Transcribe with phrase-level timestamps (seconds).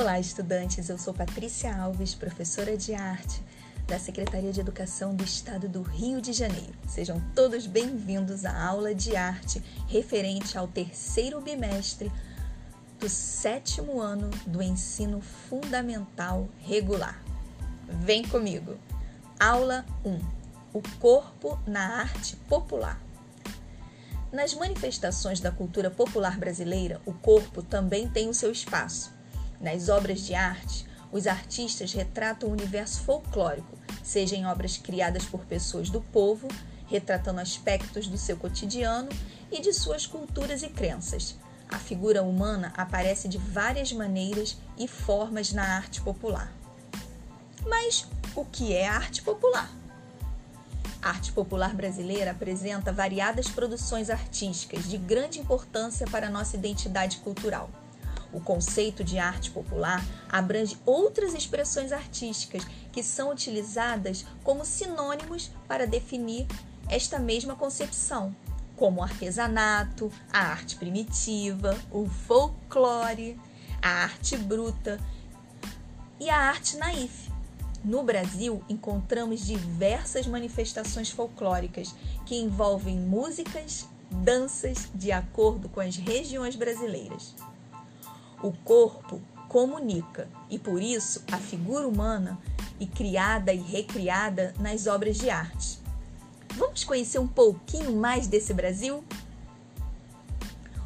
[0.00, 0.88] Olá, estudantes.
[0.88, 3.44] Eu sou Patrícia Alves, professora de arte
[3.86, 6.72] da Secretaria de Educação do Estado do Rio de Janeiro.
[6.88, 12.10] Sejam todos bem-vindos à aula de arte referente ao terceiro bimestre
[12.98, 17.22] do sétimo ano do ensino fundamental regular.
[17.86, 18.78] Vem comigo.
[19.38, 20.18] Aula 1:
[20.72, 22.98] O corpo na arte popular.
[24.32, 29.19] Nas manifestações da cultura popular brasileira, o corpo também tem o seu espaço.
[29.60, 35.44] Nas obras de arte, os artistas retratam o universo folclórico, seja em obras criadas por
[35.44, 36.48] pessoas do povo,
[36.86, 39.10] retratando aspectos do seu cotidiano
[39.52, 41.36] e de suas culturas e crenças.
[41.68, 46.52] A figura humana aparece de várias maneiras e formas na arte popular.
[47.66, 49.70] Mas o que é arte popular?
[51.02, 57.18] A arte popular brasileira apresenta variadas produções artísticas de grande importância para a nossa identidade
[57.18, 57.70] cultural.
[58.32, 65.86] O conceito de arte popular abrange outras expressões artísticas que são utilizadas como sinônimos para
[65.86, 66.46] definir
[66.88, 68.34] esta mesma concepção,
[68.76, 73.38] como o artesanato, a arte primitiva, o folclore,
[73.82, 74.98] a arte bruta
[76.18, 77.30] e a arte naif,
[77.82, 81.94] no Brasil, encontramos diversas manifestações folclóricas
[82.26, 87.34] que envolvem músicas, danças de acordo com as regiões brasileiras.
[88.42, 92.38] O corpo comunica e por isso a figura humana
[92.80, 95.78] é criada e recriada nas obras de arte.
[96.54, 99.04] Vamos conhecer um pouquinho mais desse Brasil?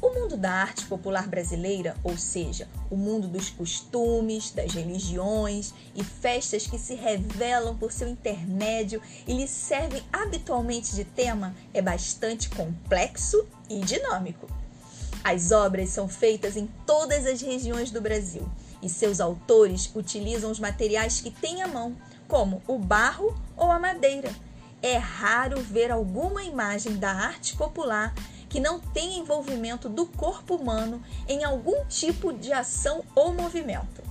[0.00, 6.04] O mundo da arte popular brasileira, ou seja, o mundo dos costumes, das religiões e
[6.04, 12.50] festas que se revelam por seu intermédio e lhe servem habitualmente de tema, é bastante
[12.50, 14.46] complexo e dinâmico.
[15.28, 18.48] As obras são feitas em todas as regiões do Brasil
[18.80, 21.96] e seus autores utilizam os materiais que têm à mão,
[22.28, 24.30] como o barro ou a madeira.
[24.80, 28.14] É raro ver alguma imagem da arte popular
[28.48, 34.04] que não tem envolvimento do corpo humano em algum tipo de ação ou movimento.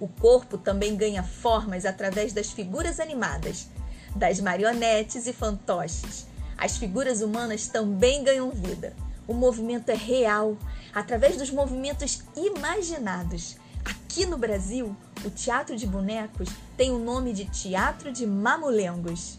[0.00, 3.68] O corpo também ganha formas através das figuras animadas,
[4.16, 6.26] das marionetes e fantoches.
[6.56, 8.96] As figuras humanas também ganham vida.
[9.28, 10.56] O movimento é real,
[10.94, 13.58] através dos movimentos imaginados.
[13.84, 19.38] Aqui no Brasil, o teatro de bonecos tem o nome de Teatro de Mamulengos.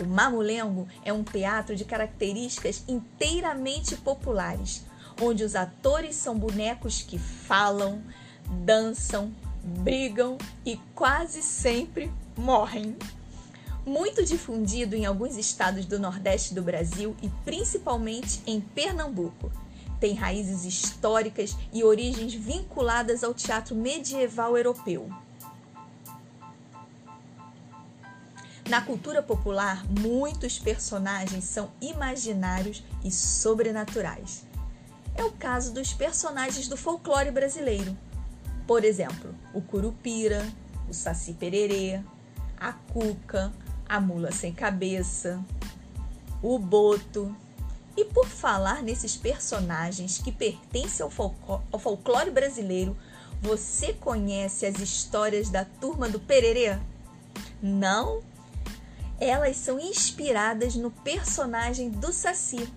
[0.00, 4.84] O Mamulengo é um teatro de características inteiramente populares,
[5.20, 8.00] onde os atores são bonecos que falam,
[8.64, 12.96] dançam, brigam e quase sempre morrem.
[13.86, 19.52] Muito difundido em alguns estados do Nordeste do Brasil e principalmente em Pernambuco.
[20.00, 25.08] Tem raízes históricas e origens vinculadas ao teatro medieval europeu.
[28.68, 34.44] Na cultura popular, muitos personagens são imaginários e sobrenaturais.
[35.14, 37.96] É o caso dos personagens do folclore brasileiro.
[38.66, 40.44] Por exemplo, o Curupira,
[40.88, 42.02] o Saci Pererê,
[42.58, 43.52] a Cuca,
[43.88, 45.42] a Mula Sem Cabeça,
[46.42, 47.34] o Boto.
[47.96, 52.96] E por falar nesses personagens que pertencem ao, ao folclore brasileiro,
[53.40, 56.78] você conhece as histórias da turma do Pererê?
[57.62, 58.22] Não?
[59.18, 62.68] elas são inspiradas no personagem do Saci,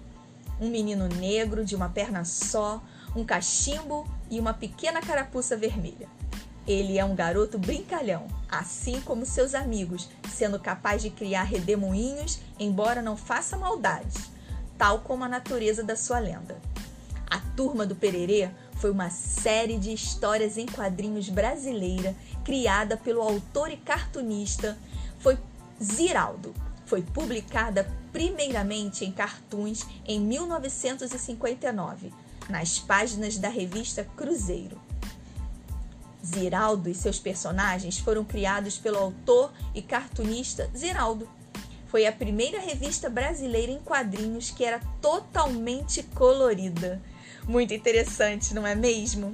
[0.60, 2.82] um menino negro de uma perna só,
[3.16, 6.08] um cachimbo e uma pequena carapuça vermelha.
[6.70, 13.02] Ele é um garoto brincalhão, assim como seus amigos, sendo capaz de criar redemoinhos, embora
[13.02, 14.30] não faça maldades,
[14.78, 16.62] tal como a natureza da sua lenda.
[17.28, 22.16] A Turma do Pererê foi uma série de histórias em quadrinhos brasileira
[22.46, 24.78] criada pelo autor e cartunista.
[25.18, 25.40] Foi
[25.84, 26.54] Ziraldo
[26.86, 32.12] foi publicada primeiramente em cartoons em 1959,
[32.48, 34.89] nas páginas da revista Cruzeiro.
[36.26, 41.28] Ziraldo e seus personagens foram criados pelo autor e cartunista Ziraldo.
[41.88, 47.02] Foi a primeira revista brasileira em quadrinhos que era totalmente colorida.
[47.48, 49.34] Muito interessante, não é mesmo?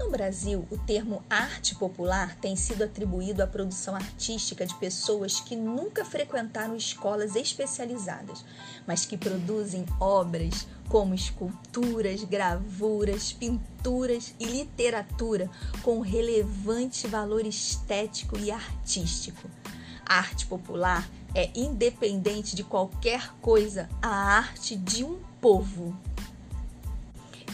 [0.00, 5.54] No Brasil, o termo arte popular tem sido atribuído à produção artística de pessoas que
[5.54, 8.42] nunca frequentaram escolas especializadas,
[8.86, 15.50] mas que produzem obras como esculturas, gravuras, pinturas e literatura
[15.82, 19.50] com relevante valor estético e artístico.
[20.06, 25.94] A arte popular é independente de qualquer coisa, a arte de um povo.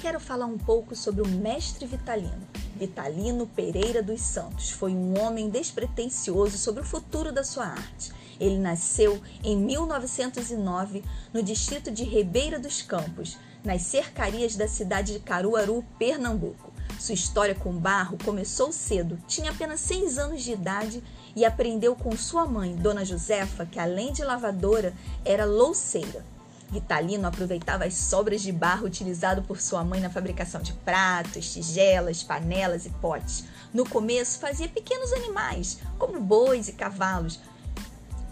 [0.00, 2.46] Quero falar um pouco sobre o mestre Vitalino.
[2.76, 8.12] Vitalino Pereira dos Santos foi um homem despretensioso sobre o futuro da sua arte.
[8.38, 11.02] Ele nasceu em 1909
[11.32, 16.72] no distrito de Ribeira dos Campos, nas cercarias da cidade de Caruaru, Pernambuco.
[16.98, 21.02] Sua história com barro começou cedo, tinha apenas seis anos de idade
[21.34, 24.94] e aprendeu com sua mãe, Dona Josefa, que além de lavadora,
[25.24, 26.35] era louceira.
[26.70, 32.22] Vitalino aproveitava as sobras de barro utilizado por sua mãe na fabricação de pratos, tigelas,
[32.22, 33.44] panelas e potes.
[33.72, 37.40] No começo, fazia pequenos animais, como bois e cavalos,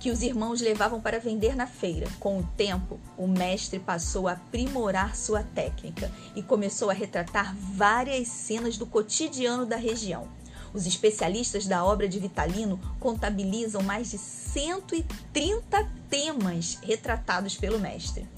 [0.00, 2.06] que os irmãos levavam para vender na feira.
[2.20, 8.28] Com o tempo, o mestre passou a aprimorar sua técnica e começou a retratar várias
[8.28, 10.28] cenas do cotidiano da região.
[10.74, 18.28] Os especialistas da obra de Vitalino contabilizam mais de 130 temas retratados pelo mestre.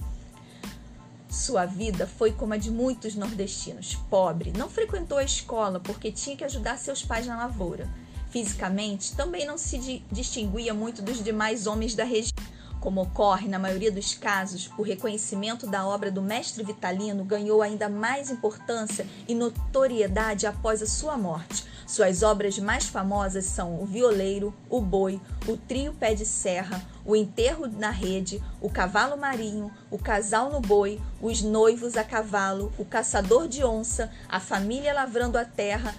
[1.28, 6.36] Sua vida foi como a de muitos nordestinos, pobre, não frequentou a escola porque tinha
[6.36, 7.90] que ajudar seus pais na lavoura
[8.36, 12.34] Fisicamente, também não se distinguia muito dos demais homens da região.
[12.80, 17.88] Como ocorre na maioria dos casos, o reconhecimento da obra do mestre Vitalino ganhou ainda
[17.88, 21.64] mais importância e notoriedade após a sua morte.
[21.86, 27.14] Suas obras mais famosas são O Violeiro, O Boi, O Trio Pé de Serra, O
[27.14, 32.84] Enterro na Rede, O Cavalo Marinho, O Casal no Boi, Os Noivos a Cavalo, O
[32.84, 35.94] Caçador de Onça, A Família Lavrando a Terra,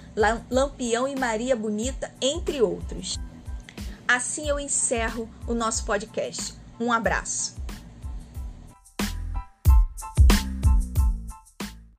[0.52, 3.18] Lampião e Maria Bonita, entre outros.
[4.06, 6.54] Assim eu encerro o nosso podcast.
[6.80, 7.56] Um abraço.